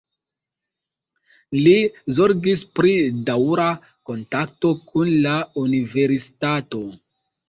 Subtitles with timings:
[1.65, 1.73] Li
[2.19, 2.93] zorgis pri
[3.27, 3.65] daŭra
[4.11, 5.35] kontakto kun la
[5.65, 6.81] Universitato.